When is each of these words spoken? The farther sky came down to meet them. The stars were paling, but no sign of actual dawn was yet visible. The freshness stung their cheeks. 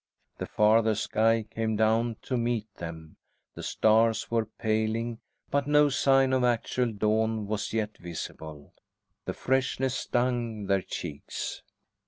The 0.39 0.47
farther 0.47 0.95
sky 0.95 1.43
came 1.47 1.75
down 1.75 2.15
to 2.23 2.35
meet 2.35 2.73
them. 2.77 3.17
The 3.53 3.61
stars 3.61 4.31
were 4.31 4.47
paling, 4.47 5.19
but 5.51 5.67
no 5.67 5.89
sign 5.89 6.33
of 6.33 6.43
actual 6.43 6.91
dawn 6.91 7.45
was 7.45 7.71
yet 7.71 7.99
visible. 7.99 8.73
The 9.25 9.35
freshness 9.35 9.93
stung 9.93 10.65
their 10.65 10.81
cheeks. 10.81 11.61